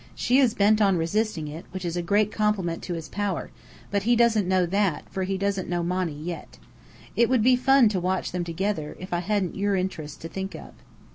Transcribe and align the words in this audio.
She 0.15 0.39
is 0.39 0.55
bent 0.55 0.81
on 0.81 0.97
resisting 0.97 1.47
it 1.47 1.65
which 1.69 1.85
is 1.85 1.95
a 1.95 2.01
great 2.01 2.31
compliment 2.31 2.81
to 2.85 2.95
his 2.95 3.07
power 3.07 3.51
but 3.91 4.01
he 4.01 4.15
doesn't 4.15 4.47
know 4.47 4.65
that, 4.65 5.07
for 5.11 5.25
he 5.25 5.37
doesn't 5.37 5.69
know 5.69 5.83
Monny 5.83 6.19
yet. 6.19 6.57
It 7.15 7.29
would 7.29 7.43
be 7.43 7.55
fun 7.55 7.87
to 7.89 7.99
watch 7.99 8.31
them 8.31 8.43
together, 8.43 8.95
if 8.99 9.13
I 9.13 9.19
hadn't 9.19 9.55
your 9.55 9.75
interests 9.75 10.17
to 10.17 10.27
think 10.27 10.55
of. 10.55 10.73